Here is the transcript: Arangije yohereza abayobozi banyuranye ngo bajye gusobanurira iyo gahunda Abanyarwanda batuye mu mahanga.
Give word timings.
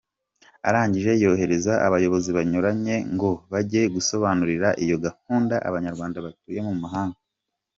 Arangije 0.67 1.11
yohereza 1.23 1.73
abayobozi 1.87 2.29
banyuranye 2.37 2.95
ngo 3.13 3.31
bajye 3.51 3.81
gusobanurira 3.95 4.69
iyo 4.83 4.97
gahunda 5.05 5.55
Abanyarwanda 5.67 6.17
batuye 6.25 6.59
mu 6.67 6.75
mahanga. 6.83 7.17